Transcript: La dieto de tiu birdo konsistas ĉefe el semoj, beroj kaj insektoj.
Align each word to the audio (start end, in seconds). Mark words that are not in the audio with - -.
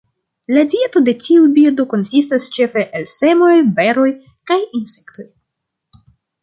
La 0.55 0.61
dieto 0.69 1.03
de 1.09 1.13
tiu 1.25 1.43
birdo 1.57 1.85
konsistas 1.91 2.49
ĉefe 2.57 2.87
el 3.01 3.07
semoj, 3.19 3.53
beroj 3.81 4.11
kaj 4.53 4.63
insektoj. 4.81 5.33